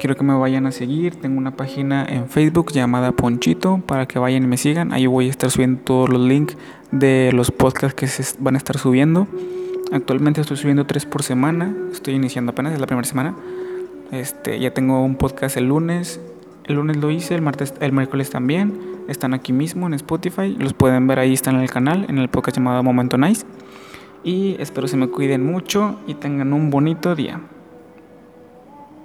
Quiero 0.00 0.16
que 0.16 0.24
me 0.24 0.34
vayan 0.34 0.66
a 0.66 0.72
seguir. 0.72 1.16
Tengo 1.20 1.38
una 1.38 1.56
página 1.56 2.04
en 2.04 2.28
Facebook 2.28 2.72
llamada 2.72 3.12
Ponchito 3.12 3.80
para 3.86 4.06
que 4.06 4.18
vayan 4.18 4.42
y 4.42 4.46
me 4.48 4.56
sigan. 4.56 4.92
Ahí 4.92 5.06
voy 5.06 5.28
a 5.28 5.30
estar 5.30 5.50
subiendo 5.50 5.80
todos 5.82 6.08
los 6.08 6.20
links 6.20 6.56
de 6.90 7.30
los 7.32 7.50
podcasts 7.50 7.94
que 7.94 8.08
se 8.08 8.36
van 8.40 8.56
a 8.56 8.58
estar 8.58 8.76
subiendo. 8.76 9.28
Actualmente 9.92 10.40
estoy 10.40 10.56
subiendo 10.56 10.84
tres 10.84 11.06
por 11.06 11.22
semana. 11.22 11.74
Estoy 11.92 12.14
iniciando 12.14 12.52
apenas, 12.52 12.72
es 12.72 12.80
la 12.80 12.86
primera 12.86 13.06
semana. 13.06 13.34
Este, 14.12 14.58
ya 14.58 14.72
tengo 14.72 15.02
un 15.02 15.16
podcast 15.16 15.56
el 15.56 15.68
lunes. 15.68 16.20
El 16.64 16.76
lunes 16.76 16.96
lo 16.96 17.10
hice, 17.10 17.34
el 17.34 17.42
martes, 17.42 17.74
el 17.80 17.92
miércoles 17.92 18.30
también. 18.30 18.80
Están 19.08 19.34
aquí 19.34 19.52
mismo 19.52 19.86
en 19.86 19.94
Spotify. 19.94 20.56
Los 20.58 20.72
pueden 20.72 21.06
ver 21.06 21.18
ahí, 21.18 21.32
están 21.32 21.56
en 21.56 21.62
el 21.62 21.70
canal, 21.70 22.06
en 22.08 22.18
el 22.18 22.28
podcast 22.28 22.56
llamado 22.56 22.82
Momento 22.82 23.18
Nice. 23.18 23.44
Y 24.22 24.56
espero 24.58 24.88
se 24.88 24.96
me 24.96 25.08
cuiden 25.08 25.44
mucho 25.44 26.00
y 26.06 26.14
tengan 26.14 26.52
un 26.52 26.70
bonito 26.70 27.14
día. 27.14 27.40